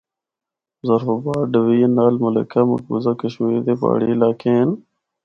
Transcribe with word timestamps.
مظفرٓاباد 0.85 1.41
ڈویژن 1.53 1.91
نال 1.99 2.15
ملحقہ 2.23 2.61
مقبوضہ 2.71 3.13
کشمیر 3.21 3.59
دے 3.65 3.73
پہاڑی 3.81 4.07
علاقے 4.15 4.49
ہن۔ 4.59 4.69